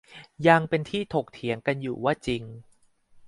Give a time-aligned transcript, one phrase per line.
[0.47, 2.43] ยังเป็นที่ถกเถียงกันอยู่ว่าจริง